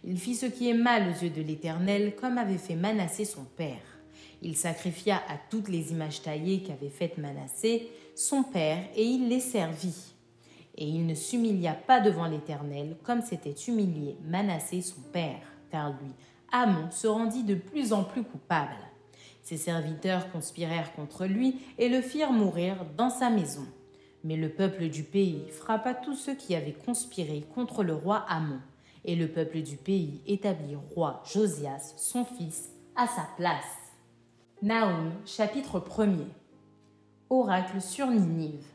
Il 0.04 0.18
fit 0.18 0.34
ce 0.34 0.46
qui 0.46 0.68
est 0.68 0.74
mal 0.74 1.08
aux 1.08 1.22
yeux 1.22 1.30
de 1.30 1.42
l'Éternel, 1.42 2.16
comme 2.16 2.36
avait 2.36 2.58
fait 2.58 2.74
Manassé 2.74 3.24
son 3.24 3.44
père. 3.44 3.82
Il 4.42 4.56
sacrifia 4.56 5.22
à 5.28 5.36
toutes 5.50 5.68
les 5.68 5.92
images 5.92 6.22
taillées 6.22 6.62
qu'avait 6.62 6.90
faites 6.90 7.18
Manassé, 7.18 7.88
son 8.16 8.42
père, 8.42 8.84
et 8.96 9.04
il 9.04 9.28
les 9.28 9.38
servit. 9.38 10.14
Et 10.76 10.84
il 10.84 11.06
ne 11.06 11.14
s'humilia 11.14 11.74
pas 11.74 12.00
devant 12.00 12.26
l'Éternel, 12.26 12.96
comme 13.04 13.22
s'était 13.22 13.54
humilié 13.68 14.16
Manassé 14.24 14.82
son 14.82 15.00
père, 15.12 15.42
car 15.70 15.90
lui, 15.90 16.10
Amon, 16.50 16.90
se 16.90 17.06
rendit 17.06 17.44
de 17.44 17.54
plus 17.54 17.92
en 17.92 18.02
plus 18.02 18.24
coupable. 18.24 18.76
Ses 19.42 19.56
serviteurs 19.56 20.30
conspirèrent 20.30 20.92
contre 20.94 21.26
lui 21.26 21.60
et 21.78 21.88
le 21.88 22.00
firent 22.00 22.32
mourir 22.32 22.86
dans 22.96 23.10
sa 23.10 23.28
maison. 23.28 23.66
Mais 24.24 24.36
le 24.36 24.48
peuple 24.48 24.88
du 24.88 25.02
pays 25.02 25.44
frappa 25.50 25.94
tous 25.94 26.14
ceux 26.14 26.34
qui 26.34 26.54
avaient 26.54 26.72
conspiré 26.72 27.44
contre 27.54 27.82
le 27.82 27.94
roi 27.94 28.24
Amon, 28.28 28.60
et 29.04 29.16
le 29.16 29.26
peuple 29.26 29.62
du 29.62 29.76
pays 29.76 30.20
établit 30.26 30.76
roi 30.94 31.22
Josias, 31.26 31.94
son 31.96 32.24
fils, 32.24 32.70
à 32.94 33.08
sa 33.08 33.26
place. 33.36 33.64
Naoum, 34.62 35.12
chapitre 35.26 35.80
1er 35.80 36.28
Oracle 37.30 37.80
sur 37.80 38.06
Ninive. 38.06 38.66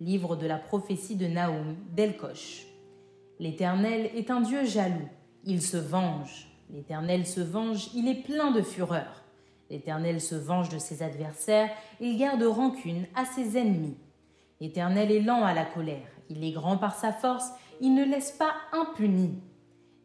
Livre 0.00 0.36
de 0.36 0.46
la 0.46 0.56
prophétie 0.56 1.16
de 1.16 1.26
Naoum 1.26 1.76
d'Elkosh. 1.94 2.66
L'Éternel 3.38 4.10
est 4.14 4.30
un 4.30 4.40
Dieu 4.40 4.64
jaloux. 4.64 5.08
Il 5.44 5.60
se 5.60 5.76
venge. 5.76 6.48
L'Éternel 6.70 7.26
se 7.26 7.40
venge, 7.40 7.90
il 7.94 8.08
est 8.08 8.22
plein 8.22 8.52
de 8.52 8.62
fureur. 8.62 9.23
L'Éternel 9.70 10.20
se 10.20 10.34
venge 10.34 10.68
de 10.68 10.78
ses 10.78 11.02
adversaires, 11.02 11.70
il 12.00 12.18
garde 12.18 12.42
rancune 12.42 13.06
à 13.14 13.24
ses 13.24 13.58
ennemis. 13.58 13.96
L'Éternel 14.60 15.10
est 15.10 15.20
lent 15.20 15.44
à 15.44 15.54
la 15.54 15.64
colère, 15.64 16.08
il 16.30 16.44
est 16.44 16.52
grand 16.52 16.76
par 16.76 16.94
sa 16.94 17.12
force, 17.12 17.50
il 17.80 17.94
ne 17.94 18.04
laisse 18.04 18.32
pas 18.32 18.52
impuni. 18.72 19.40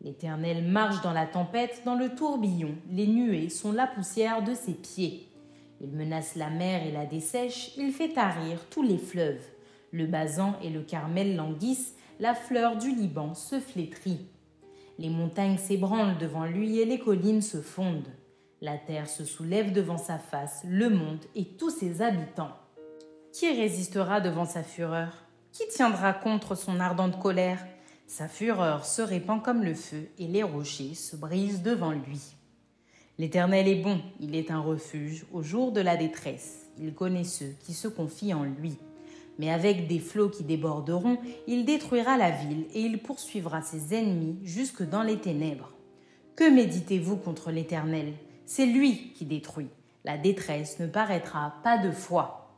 L'Éternel 0.01 0.63
marche 0.63 1.01
dans 1.01 1.11
la 1.11 1.25
tempête, 1.25 1.81
dans 1.85 1.95
le 1.95 2.15
tourbillon, 2.15 2.75
les 2.89 3.07
nuées 3.07 3.49
sont 3.49 3.73
la 3.73 3.85
poussière 3.85 4.43
de 4.43 4.53
ses 4.53 4.73
pieds. 4.73 5.27
Il 5.81 5.91
menace 5.91 6.35
la 6.35 6.49
mer 6.49 6.85
et 6.85 6.91
la 6.91 7.05
dessèche, 7.05 7.71
il 7.77 7.91
fait 7.91 8.13
tarir 8.13 8.65
tous 8.69 8.83
les 8.83 8.97
fleuves. 8.97 9.45
Le 9.91 10.05
basan 10.05 10.55
et 10.63 10.69
le 10.69 10.81
carmel 10.81 11.35
languissent, 11.35 11.95
la 12.19 12.33
fleur 12.33 12.77
du 12.77 12.93
Liban 12.93 13.33
se 13.33 13.59
flétrit. 13.59 14.27
Les 14.97 15.09
montagnes 15.09 15.57
s'ébranlent 15.57 16.17
devant 16.17 16.45
lui 16.45 16.79
et 16.79 16.85
les 16.85 16.99
collines 16.99 17.41
se 17.41 17.61
fondent. 17.61 18.11
La 18.61 18.77
terre 18.77 19.07
se 19.09 19.23
soulève 19.23 19.71
devant 19.71 19.97
sa 19.97 20.17
face, 20.17 20.63
le 20.67 20.89
monde 20.89 21.23
et 21.33 21.45
tous 21.45 21.69
ses 21.69 22.01
habitants. 22.01 22.51
Qui 23.31 23.49
résistera 23.51 24.19
devant 24.19 24.43
sa 24.43 24.63
fureur? 24.63 25.13
Qui 25.53 25.65
tiendra 25.69 26.11
contre 26.11 26.55
son 26.55 26.81
ardente 26.81 27.19
colère? 27.19 27.65
Sa 28.05 28.27
fureur 28.27 28.85
se 28.85 29.01
répand 29.01 29.41
comme 29.41 29.63
le 29.63 29.75
feu 29.75 30.09
et 30.17 30.27
les 30.27 30.43
rochers 30.43 30.93
se 30.93 31.15
brisent 31.15 31.63
devant 31.63 31.91
lui. 31.91 32.19
L'Éternel 33.17 33.69
est 33.69 33.81
bon, 33.81 34.01
il 34.19 34.35
est 34.35 34.51
un 34.51 34.59
refuge 34.59 35.25
au 35.31 35.41
jour 35.41 35.71
de 35.71 35.79
la 35.79 35.95
détresse. 35.95 36.67
Il 36.77 36.93
connaît 36.93 37.23
ceux 37.23 37.53
qui 37.61 37.73
se 37.73 37.87
confient 37.87 38.33
en 38.33 38.43
lui. 38.43 38.77
Mais 39.37 39.49
avec 39.49 39.87
des 39.87 39.99
flots 39.99 40.29
qui 40.29 40.43
déborderont, 40.43 41.17
il 41.47 41.63
détruira 41.63 42.17
la 42.17 42.31
ville 42.31 42.65
et 42.73 42.81
il 42.81 43.01
poursuivra 43.01 43.61
ses 43.61 43.95
ennemis 43.95 44.37
jusque 44.43 44.83
dans 44.83 45.03
les 45.03 45.17
ténèbres. 45.17 45.71
Que 46.35 46.49
méditez-vous 46.49 47.15
contre 47.15 47.51
l'Éternel? 47.51 48.15
C'est 48.51 48.65
lui 48.65 49.13
qui 49.13 49.25
détruit. 49.25 49.69
La 50.05 50.17
détresse 50.17 50.79
ne 50.79 50.87
paraîtra 50.87 51.53
pas 51.63 51.77
de 51.77 51.91
foi. 51.91 52.55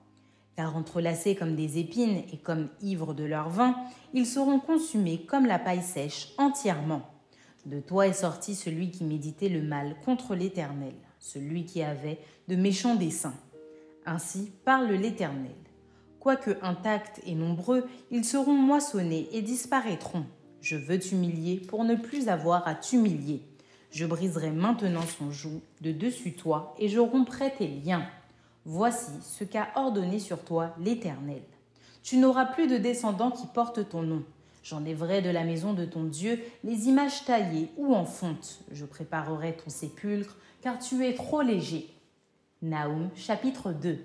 Car 0.56 0.78
entrelacés 0.78 1.36
comme 1.36 1.54
des 1.54 1.80
épines 1.80 2.24
et 2.32 2.38
comme 2.38 2.70
ivres 2.82 3.14
de 3.14 3.26
leur 3.26 3.50
vin, 3.50 3.76
ils 4.14 4.26
seront 4.26 4.62
consumés 4.62 5.26
comme 5.26 5.46
la 5.46 5.60
paille 5.60 5.84
sèche 5.84 6.30
entièrement. 6.38 7.02
De 7.66 7.82
toi 7.82 8.08
est 8.08 8.14
sorti 8.14 8.56
celui 8.56 8.90
qui 8.90 9.04
méditait 9.04 9.50
le 9.50 9.62
mal 9.62 9.98
contre 10.06 10.34
l'Éternel, 10.34 10.94
celui 11.20 11.66
qui 11.66 11.84
avait 11.84 12.20
de 12.48 12.56
méchants 12.56 12.96
desseins. 12.96 13.36
Ainsi 14.06 14.50
parle 14.64 14.94
l'Éternel. 14.94 15.52
Quoique 16.22 16.52
intacts 16.62 17.20
et 17.26 17.36
nombreux, 17.36 17.84
ils 18.12 18.24
seront 18.24 18.54
moissonnés 18.54 19.28
et 19.34 19.42
disparaîtront. 19.42 20.24
Je 20.62 20.78
veux 20.78 21.00
t'humilier 21.00 21.58
pour 21.58 21.84
ne 21.84 21.96
plus 21.96 22.30
avoir 22.30 22.66
à 22.66 22.76
t'humilier. 22.76 23.42
Je 23.92 24.06
briserai 24.06 24.52
maintenant 24.52 25.02
son 25.02 25.32
joug 25.32 25.62
de 25.82 25.92
dessus 25.92 26.34
toi 26.34 26.74
et 26.80 26.88
je 26.88 27.00
romprai 27.00 27.54
tes 27.58 27.68
liens. 27.68 28.06
Voici 28.64 29.12
ce 29.22 29.44
qu'a 29.44 29.70
ordonné 29.76 30.20
sur 30.20 30.44
toi 30.44 30.74
l'Éternel. 30.80 31.42
Tu 32.02 32.18
n'auras 32.18 32.46
plus 32.46 32.68
de 32.68 32.78
descendants 32.78 33.32
qui 33.32 33.48
portent 33.48 33.90
ton 33.90 34.02
nom. 34.02 34.24
J'enlèverai 34.64 35.22
de 35.22 35.30
la 35.30 35.44
maison 35.44 35.74
de 35.74 35.86
ton 35.86 36.04
Dieu 36.04 36.40
les 36.64 36.88
images 36.88 37.26
taillées 37.26 37.70
ou 37.78 37.94
en 37.94 38.06
fonte. 38.06 38.60
Je 38.72 38.86
préparerai 38.86 39.58
ton 39.58 39.70
sépulcre, 39.70 40.38
car 40.62 40.80
tu 40.80 41.06
es 41.06 41.14
trop 41.14 41.42
léger. 41.42 41.90
Naoum 42.62 43.10
chapitre 43.16 43.74
2 43.74 44.00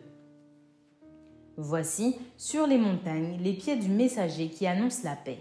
Voici, 1.58 2.16
sur 2.36 2.66
les 2.66 2.78
montagnes, 2.78 3.38
les 3.40 3.54
pieds 3.54 3.76
du 3.76 3.88
messager 3.88 4.48
qui 4.48 4.66
annonce 4.66 5.04
la 5.04 5.16
paix. 5.16 5.38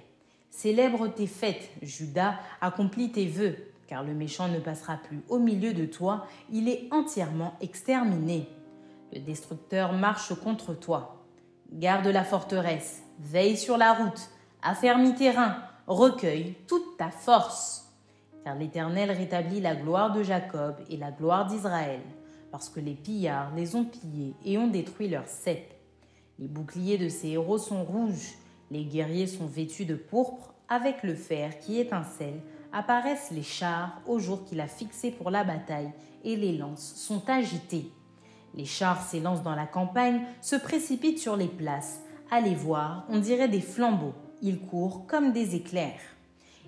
Célèbre 0.50 1.08
tes 1.08 1.28
fêtes, 1.28 1.70
Judas, 1.82 2.36
accomplis 2.62 3.12
tes 3.12 3.26
vœux, 3.26 3.58
car 3.88 4.04
le 4.04 4.14
méchant 4.14 4.48
ne 4.48 4.60
passera 4.60 4.98
plus 4.98 5.22
au 5.30 5.40
milieu 5.40 5.74
de 5.74 5.86
toi, 5.86 6.26
il 6.52 6.70
est 6.70 6.88
entièrement 6.92 7.54
exterminé. 7.62 8.48
Le 9.14 9.20
destructeur 9.20 9.94
marche 9.94 10.34
contre 10.36 10.74
toi. 10.74 11.26
Garde 11.72 12.08
la 12.08 12.24
forteresse, 12.24 13.04
veille 13.20 13.58
sur 13.58 13.78
la 13.78 13.94
route, 13.94 14.30
affermis 14.62 15.16
tes 15.16 15.32
reins, 15.32 15.58
recueille 15.88 16.56
toute 16.68 16.98
ta 16.98 17.10
force. 17.10 17.94
Car 18.44 18.56
l'Éternel 18.56 19.12
rétablit 19.12 19.62
la 19.62 19.76
gloire 19.76 20.14
de 20.14 20.24
Jacob 20.24 20.76
et 20.90 20.98
la 20.98 21.12
gloire 21.12 21.48
d'Israël, 21.48 22.02
parce 22.52 22.70
que 22.70 22.80
les 22.80 22.94
pillards 22.94 23.54
les 23.56 23.76
ont 23.76 23.86
pillés 23.86 24.36
et 24.44 24.58
ont 24.58 24.68
détruit 24.68 25.10
leurs 25.10 25.28
cep. 25.28 25.74
Les 26.38 26.48
boucliers 26.48 26.98
de 26.98 27.10
ces 27.10 27.30
héros 27.30 27.58
sont 27.58 27.84
rouges, 27.84 28.36
les 28.72 28.86
guerriers 28.86 29.28
sont 29.28 29.48
vêtus 29.48 29.86
de 29.86 29.96
pourpre, 29.96 30.54
avec 30.68 31.04
le 31.04 31.16
fer 31.16 31.60
qui 31.60 31.80
étincelle, 31.80 32.42
apparaissent 32.76 33.32
les 33.32 33.42
chars 33.42 34.02
au 34.06 34.20
jour 34.20 34.44
qu'il 34.44 34.60
a 34.60 34.68
fixé 34.68 35.10
pour 35.10 35.32
la 35.32 35.46
bataille, 35.46 35.92
et 36.26 36.36
les 36.36 36.58
lances 36.58 36.94
sont 36.96 37.30
agitées. 37.30 37.90
Les 38.54 38.66
chars 38.66 39.02
s'élancent 39.02 39.44
dans 39.44 39.56
la 39.56 39.66
campagne, 39.66 40.22
se 40.42 40.58
précipitent 40.58 41.20
sur 41.20 41.38
les 41.38 41.48
places. 41.48 42.02
Allez 42.30 42.54
voir, 42.54 43.06
on 43.10 43.20
dirait 43.20 43.48
des 43.48 43.62
flambeaux. 43.62 44.14
Ils 44.42 44.60
courent 44.60 45.08
comme 45.08 45.32
des 45.32 45.56
éclairs. 45.56 46.02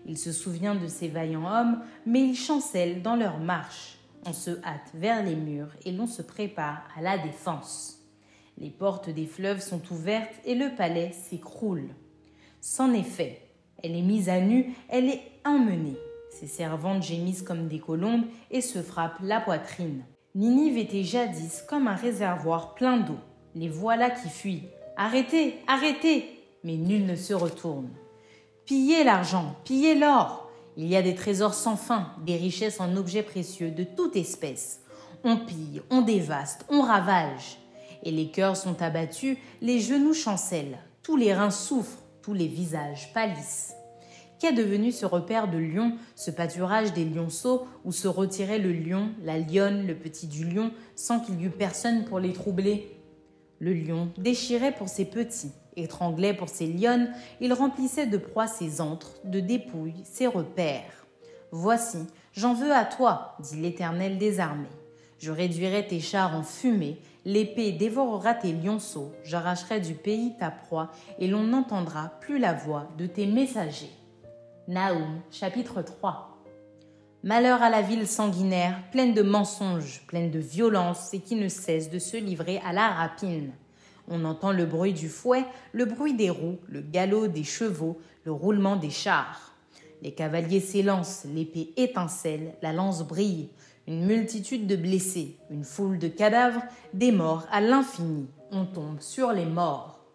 Il 0.06 0.18
se 0.18 0.32
souvient 0.32 0.76
de 0.76 0.88
ces 0.88 1.10
vaillants 1.10 1.46
hommes, 1.46 1.82
mais 2.06 2.22
ils 2.22 2.38
chancellent 2.38 3.02
dans 3.02 3.16
leur 3.16 3.40
marche. 3.40 3.98
On 4.26 4.34
se 4.34 4.52
hâte 4.64 4.92
vers 4.94 5.24
les 5.24 5.36
murs 5.36 5.76
et 5.86 5.92
l'on 5.92 6.08
se 6.08 6.22
prépare 6.22 6.88
à 6.98 7.02
la 7.02 7.18
défense. 7.18 8.00
Les 8.58 8.70
portes 8.70 9.10
des 9.10 9.26
fleuves 9.26 9.62
sont 9.62 9.82
ouvertes 9.92 10.36
et 10.46 10.56
le 10.56 10.74
palais 10.76 11.12
s'écroule. 11.12 11.90
C'en 12.62 12.94
est 12.94 13.04
fait. 13.04 13.47
Elle 13.84 13.96
est 13.96 14.01
mise 14.01 14.29
à 14.29 14.39
nu, 14.39 14.74
elle 14.89 15.10
est 15.10 15.22
emmenée. 15.46 15.98
Ses 16.31 16.48
servantes 16.48 17.03
gémissent 17.03 17.41
comme 17.41 17.67
des 17.67 17.79
colombes 17.79 18.25
et 18.51 18.62
se 18.62 18.81
frappent 18.81 19.19
la 19.22 19.39
poitrine. 19.39 20.03
Ninive 20.36 20.77
était 20.77 21.03
jadis 21.03 21.63
comme 21.67 21.88
un 21.88 21.96
réservoir 21.96 22.75
plein 22.75 22.98
d'eau. 22.98 23.17
Les 23.55 23.69
voilà 23.69 24.12
qui 24.12 24.29
fuient. 24.29 24.67
Arrêtez, 24.96 25.55
arrêtez 25.67 26.25
Mais 26.63 26.77
nul 26.77 27.05
ne 27.05 27.15
se 27.15 27.34
retourne. 27.34 27.89
Pillez 28.65 29.03
l'argent, 29.03 29.55
pillez 29.63 29.96
l'or. 29.96 30.51
Il 30.75 30.88
y 30.88 30.96
a 30.96 31.01
des 31.01 31.15
trésors 31.15 31.55
sans 31.55 31.75
fin, 31.75 32.12
des 32.25 32.36
richesses 32.36 32.79
en 32.79 32.96
objets 32.98 33.24
précieux 33.24 33.72
de 33.72 33.84
toute 33.84 34.15
espèce. 34.15 34.81
On 35.24 35.38
pille, 35.38 35.81
on 35.89 36.01
dévaste, 36.01 36.65
on 36.69 36.81
ravage. 36.81 37.57
Et 38.03 38.12
les 38.12 38.29
cœurs 38.29 38.57
sont 38.57 38.79
abattus, 38.81 39.38
les 39.62 39.79
genoux 39.79 40.13
chancellent, 40.13 40.77
tous 41.01 41.15
les 41.15 41.34
reins 41.34 41.50
souffrent, 41.50 42.03
les 42.34 42.48
visages 42.48 43.12
pâlissent. 43.13 43.74
Qu'est 44.39 44.53
devenu 44.53 44.91
ce 44.91 45.05
repère 45.05 45.50
de 45.50 45.57
lions, 45.57 45.93
ce 46.15 46.29
pâturage 46.29 46.93
des 46.93 47.05
lionceaux 47.05 47.65
où 47.84 47.91
se 47.91 48.07
retirait 48.07 48.60
le 48.60 48.72
lion, 48.72 49.10
la 49.24 49.39
lionne, 49.39 49.88
le 49.88 49.96
petit 49.96 50.27
du 50.27 50.46
lion, 50.46 50.72
sans 50.96 51.19
qu'il 51.19 51.41
y 51.41 51.46
eût 51.46 51.50
personne 51.50 52.05
pour 52.05 52.19
les 52.19 52.34
troubler? 52.34 53.01
Le 53.60 53.74
lion 53.74 54.12
déchirait 54.19 54.75
pour 54.75 54.89
ses 54.89 55.05
petits, 55.05 55.51
étranglait 55.75 56.36
pour 56.36 56.50
ses 56.50 56.67
lionnes, 56.67 57.12
il 57.41 57.51
remplissait 57.51 58.05
de 58.05 58.17
proie 58.17 58.46
ses 58.46 58.79
antres, 58.79 59.15
de 59.24 59.39
dépouilles 59.39 60.03
ses 60.03 60.27
repères. 60.27 61.07
Voici, 61.51 62.00
j'en 62.34 62.53
veux 62.53 62.72
à 62.72 62.86
toi, 62.86 63.36
dit 63.39 63.60
l'Éternel 63.60 64.19
des 64.19 64.39
armées. 64.39 64.67
Je 65.17 65.31
réduirai 65.31 65.88
tes 65.88 66.00
chars 66.00 66.36
en 66.36 66.43
fumée, 66.43 67.00
l'épée 67.27 67.74
dévorera 67.74 68.34
tes 68.34 68.53
lionceaux, 68.53 69.12
j'arracherai 69.25 69.81
du 69.81 69.96
pays 69.96 70.36
ta 70.39 70.50
proie, 70.50 70.91
et 71.19 71.27
l'on 71.27 71.43
n'entendra 71.43 72.13
plus 72.22 72.39
la 72.39 72.53
voix 72.53 72.88
de 72.98 73.05
tes 73.05 73.25
messagers. 73.25 73.91
Naoum, 74.69 75.19
chapitre 75.29 75.81
3 75.81 76.41
Malheur 77.24 77.62
à 77.62 77.69
la 77.69 77.81
ville 77.81 78.07
sanguinaire, 78.07 78.81
pleine 78.91 79.13
de 79.13 79.24
mensonges, 79.24 80.03
pleine 80.07 80.31
de 80.31 80.39
violence, 80.39 81.13
et 81.13 81.19
qui 81.19 81.36
ne 81.36 81.50
cesse 81.50 81.89
de 81.89 82.00
se 82.00 82.15
livrer 82.15 82.62
à 82.65 82.72
la 82.72 82.88
rapine. 82.88 83.51
On 84.07 84.24
entend 84.24 84.53
le 84.53 84.65
bruit 84.65 84.93
du 84.93 85.10
fouet, 85.10 85.43
le 85.74 85.84
bruit 85.84 86.13
des 86.13 86.29
roues, 86.29 86.60
le 86.69 86.79
galop 86.79 87.27
des 87.27 87.43
chevaux, 87.43 88.00
le 88.24 88.31
roulement 88.31 88.77
des 88.77 88.89
chars. 88.89 89.53
Les 90.01 90.13
cavaliers 90.13 90.62
s'élancent, 90.62 91.25
l'épée 91.25 91.74
étincelle, 91.75 92.53
la 92.62 92.72
lance 92.72 93.05
brille, 93.05 93.50
une 93.88 94.06
multitude 94.06 94.67
de 94.67 94.75
blessés, 94.75 95.38
une 95.50 95.63
foule 95.63 95.98
de 95.98 96.10
cadavres, 96.10 96.62
des 96.94 97.12
morts 97.12 97.48
à 97.51 97.62
l'infini. 97.62 98.27
On 98.51 98.65
tombe 98.65 99.00
sur 99.00 99.32
les 99.32 99.46
morts. 99.46 100.06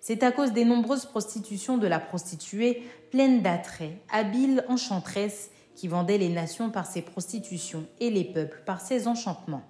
C'est 0.00 0.22
à 0.22 0.32
cause 0.32 0.52
des 0.52 0.64
nombreuses 0.64 1.04
prostitutions 1.04 1.76
de 1.76 1.86
la 1.86 2.00
prostituée, 2.00 2.82
pleine 3.10 3.42
d'attraits, 3.42 3.98
habile 4.10 4.64
enchanteresse, 4.68 5.50
qui 5.74 5.88
vendait 5.88 6.18
les 6.18 6.30
nations 6.30 6.70
par 6.70 6.86
ses 6.86 7.02
prostitutions 7.02 7.86
et 8.00 8.10
les 8.10 8.24
peuples 8.24 8.62
par 8.64 8.80
ses 8.80 9.06
enchantements. 9.06 9.64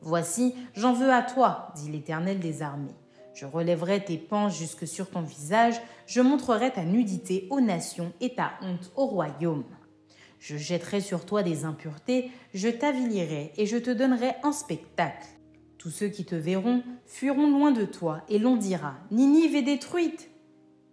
Voici, 0.00 0.54
j'en 0.74 0.92
veux 0.92 1.12
à 1.12 1.22
toi, 1.22 1.72
dit 1.76 1.90
l'Éternel 1.90 2.40
des 2.40 2.62
armées. 2.62 2.94
Je 3.34 3.46
relèverai 3.46 4.04
tes 4.04 4.18
pans 4.18 4.48
jusque 4.48 4.86
sur 4.86 5.10
ton 5.10 5.22
visage, 5.22 5.80
je 6.06 6.20
montrerai 6.20 6.72
ta 6.72 6.84
nudité 6.84 7.46
aux 7.50 7.60
nations 7.60 8.12
et 8.20 8.34
ta 8.34 8.52
honte 8.62 8.90
au 8.96 9.06
royaume. 9.06 9.64
Je 10.38 10.56
jetterai 10.56 11.00
sur 11.00 11.26
toi 11.26 11.42
des 11.42 11.64
impuretés, 11.64 12.30
je 12.54 12.68
t'avilierai 12.68 13.52
et 13.56 13.66
je 13.66 13.76
te 13.76 13.90
donnerai 13.90 14.34
un 14.42 14.52
spectacle. 14.52 15.26
Tous 15.78 15.90
ceux 15.90 16.08
qui 16.08 16.24
te 16.24 16.34
verront 16.34 16.82
fuiront 17.06 17.50
loin 17.50 17.70
de 17.70 17.84
toi, 17.84 18.22
et 18.28 18.38
l'on 18.38 18.56
dira 18.56 18.94
Ninive 19.10 19.54
est 19.54 19.62
détruite. 19.62 20.28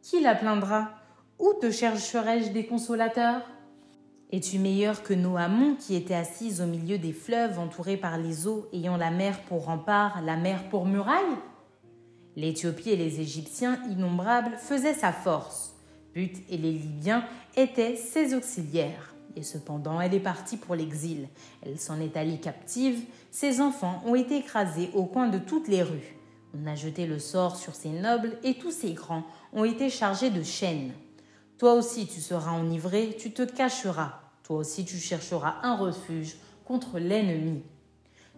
Qui 0.02 0.22
la 0.22 0.36
plaindra? 0.36 0.92
Où 1.40 1.54
te 1.60 1.72
chercherai-je 1.72 2.52
des 2.52 2.66
consolateurs? 2.66 3.42
Es-tu 4.32 4.60
meilleur 4.60 5.02
que 5.02 5.14
Noamon 5.14 5.76
qui 5.76 5.96
était 5.96 6.14
assise 6.14 6.62
au 6.62 6.66
milieu 6.66 6.98
des 6.98 7.14
fleuves 7.14 7.58
entourés 7.60 7.98
par 7.98 8.18
les 8.18 8.48
eaux, 8.48 8.68
ayant 8.74 8.98
la 8.98 9.12
mer 9.12 9.42
pour 9.42 9.66
rempart, 9.66 10.22
la 10.22 10.38
mer 10.38 10.70
pour 10.70 10.86
muraille? 10.86 11.38
L'Éthiopie 12.36 12.92
et 12.92 12.98
les 12.98 13.22
Égyptiens 13.22 13.80
innombrables 13.90 14.58
faisaient 14.58 14.94
sa 14.94 15.12
force. 15.12 15.74
Put 16.14 16.34
et 16.50 16.58
les 16.58 16.74
Libyens 16.74 17.26
étaient 17.56 17.96
ses 17.96 18.36
auxiliaires. 18.36 19.15
Et 19.36 19.44
cependant, 19.44 20.00
elle 20.00 20.14
est 20.14 20.20
partie 20.20 20.58
pour 20.58 20.76
l'exil. 20.76 21.28
Elle 21.62 21.80
s'en 21.80 22.00
est 22.00 22.16
allée 22.16 22.40
captive. 22.40 23.02
Ses 23.32 23.60
enfants 23.62 24.02
ont 24.06 24.16
été 24.16 24.38
écrasés 24.38 24.90
au 24.94 25.06
coin 25.06 25.28
de 25.28 25.38
toutes 25.38 25.68
les 25.68 25.84
rues. 25.84 26.16
On 26.58 26.68
a 26.68 26.76
jeté 26.76 27.06
le 27.06 27.20
sort 27.20 27.58
sur 27.58 27.76
ses 27.76 27.90
nobles 27.90 28.38
et 28.44 28.54
tous 28.54 28.72
ses 28.72 28.94
grands 28.94 29.24
ont 29.52 29.66
été 29.66 29.90
chargés 29.90 30.30
de 30.30 30.42
chaînes. 30.42 30.94
Toi 31.58 31.74
aussi 31.74 32.08
tu 32.08 32.22
seras 32.22 32.52
enivré, 32.52 33.16
tu 33.20 33.32
te 33.32 33.42
cacheras. 33.42 34.22
Toi 34.44 34.58
aussi 34.58 34.86
tu 34.86 34.98
chercheras 34.98 35.56
un 35.64 35.76
refuge 35.76 36.38
contre 36.64 36.98
l'ennemi. 36.98 37.64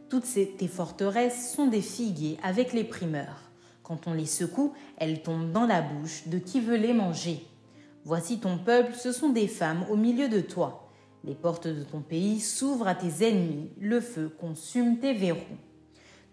Toutes 0.10 0.26
tes 0.26 0.68
forteresses 0.68 1.54
sont 1.54 1.68
des 1.68 1.82
figuiers 1.82 2.40
avec 2.42 2.74
les 2.74 2.84
primeurs. 2.84 3.42
Quand 3.84 4.08
on 4.08 4.14
les 4.14 4.26
secoue, 4.26 4.74
elles 4.98 5.22
tombent 5.22 5.52
dans 5.52 5.66
la 5.66 5.82
bouche 5.82 6.28
de 6.28 6.40
qui 6.40 6.60
veut 6.60 6.78
les 6.78 6.94
manger. 6.94 7.46
Voici 8.04 8.40
ton 8.40 8.58
peuple, 8.58 8.94
ce 8.96 9.12
sont 9.12 9.30
des 9.30 9.48
femmes 9.48 9.86
au 9.90 9.96
milieu 9.96 10.30
de 10.30 10.42
toi. 10.42 10.87
Les 11.24 11.36
portes 11.36 11.68
de 11.68 11.84
ton 11.84 12.02
pays 12.02 12.40
s'ouvrent 12.40 12.88
à 12.88 12.96
tes 12.96 13.28
ennemis, 13.28 13.72
le 13.80 14.00
feu 14.00 14.30
consume 14.40 15.00
tes 15.00 15.14
verrous. 15.14 15.40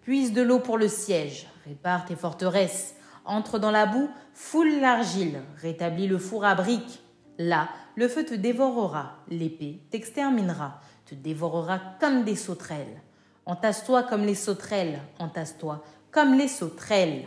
Puise 0.03 0.33
de 0.33 0.43
l'eau 0.43 0.59
pour 0.59 0.79
le 0.79 0.89
siège, 0.89 1.47
répare 1.65 2.05
tes 2.05 2.17
forteresses, 2.17 2.95
entre 3.25 3.59
dans 3.59 3.71
la 3.71 3.87
boue, 3.87 4.11
foule 4.35 4.81
l'argile, 4.81 5.41
rétablis 5.57 6.07
le 6.07 6.19
four 6.19 6.45
à 6.45 6.55
briques. 6.55 7.03
Là, 7.39 7.69
le 7.97 8.09
feu 8.09 8.25
te 8.25 8.35
dévorera, 8.35 9.17
l'épée 9.29 9.81
t'exterminera, 9.91 10.81
te 11.07 11.15
dévorera 11.15 11.81
comme 12.01 12.25
des 12.25 12.37
sauterelles. 12.37 13.01
Entasse-toi 13.47 14.05
comme 14.05 14.25
les 14.25 14.35
sauterelles, 14.35 15.01
entasse-toi 15.19 15.83
comme 16.11 16.35
les 16.35 16.49
sauterelles. 16.49 17.25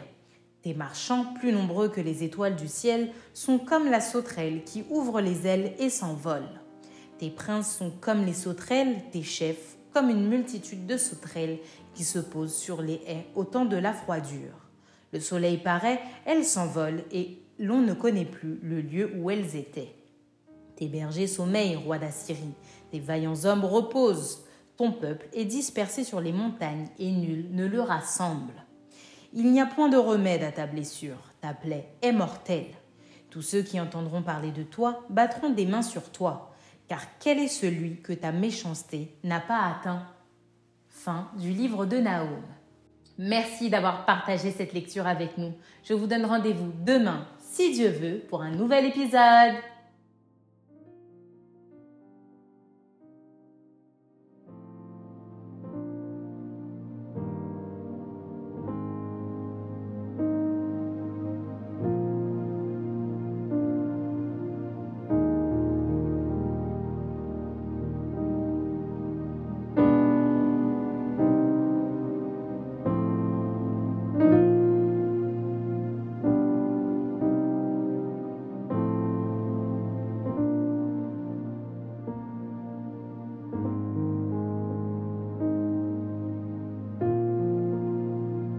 Tes 0.62 0.74
marchands, 0.74 1.34
plus 1.40 1.52
nombreux 1.52 1.90
que 1.90 2.02
les 2.02 2.24
étoiles 2.24 2.56
du 2.56 2.68
ciel, 2.68 3.12
sont 3.34 3.60
comme 3.60 3.90
la 3.90 4.02
sauterelle 4.02 4.64
qui 4.64 4.84
ouvre 4.90 5.22
les 5.22 5.48
ailes 5.48 5.74
et 5.80 5.90
s'envole. 5.90 6.48
Tes 7.20 7.30
princes 7.30 7.76
sont 7.76 7.90
comme 7.90 8.26
les 8.26 8.34
sauterelles, 8.34 9.02
tes 9.12 9.24
chefs 9.24 9.78
comme 9.94 10.10
une 10.10 10.28
multitude 10.28 10.86
de 10.86 10.98
sauterelles 10.98 11.58
qui 11.96 12.04
se 12.04 12.20
posent 12.20 12.56
sur 12.56 12.84
les 12.84 13.02
haies 13.08 13.26
au 13.34 13.44
temps 13.44 13.66
de 13.66 13.78
la 13.78 13.94
froidure. 13.94 14.68
Le 15.12 15.20
soleil 15.20 15.58
paraît, 15.58 16.00
elles 16.26 16.46
s'envolent 16.46 17.04
et 17.12 17.42
l'on 17.58 17.82
ne 17.82 17.94
connaît 17.94 18.26
plus 18.26 18.60
le 18.62 18.82
lieu 18.82 19.12
où 19.18 19.32
elles 19.32 19.56
étaient. 19.56 19.96
Tes 20.76 20.88
bergers 20.88 21.26
sommeillent, 21.26 21.76
roi 21.76 21.98
d'Assyrie, 21.98 22.54
tes 22.92 23.00
vaillants 23.00 23.46
hommes 23.46 23.66
reposent. 23.66 24.44
Ton 24.76 24.92
peuple 24.92 25.28
est 25.34 25.46
dispersé 25.46 26.04
sur 26.04 26.22
les 26.22 26.34
montagnes 26.34 26.88
et 27.00 27.10
nul 27.10 27.48
ne 27.52 27.66
le 27.66 27.82
rassemble. 27.82 28.54
Il 29.34 29.52
n'y 29.52 29.60
a 29.60 29.66
point 29.66 29.90
de 29.90 29.98
remède 29.98 30.44
à 30.44 30.52
ta 30.52 30.68
blessure, 30.68 31.34
ta 31.42 31.56
plaie 31.56 31.90
est 32.04 32.12
mortelle. 32.12 32.76
Tous 33.32 33.42
ceux 33.42 33.64
qui 33.64 33.80
entendront 33.80 34.22
parler 34.22 34.52
de 34.52 34.62
toi 34.62 35.04
battront 35.10 35.50
des 35.50 35.66
mains 35.66 35.82
sur 35.82 36.12
toi 36.12 36.54
car 36.88 37.02
quel 37.20 37.40
est 37.40 37.48
celui 37.48 38.02
que 38.02 38.14
ta 38.14 38.32
méchanceté 38.32 39.16
n'a 39.24 39.40
pas 39.40 39.62
atteint 39.62 40.08
Fin 40.90 41.30
du 41.38 41.52
livre 41.52 41.86
de 41.86 41.98
Naoum. 41.98 42.42
Merci 43.18 43.70
d'avoir 43.70 44.06
partagé 44.06 44.52
cette 44.52 44.74
lecture 44.74 45.08
avec 45.08 45.38
nous. 45.38 45.54
Je 45.84 45.94
vous 45.94 46.08
donne 46.08 46.26
rendez-vous 46.26 46.72
demain, 46.86 47.28
si 47.40 47.74
Dieu 47.74 47.90
veut, 47.90 48.20
pour 48.30 48.42
un 48.42 48.52
nouvel 48.52 48.86
épisode. 48.86 49.56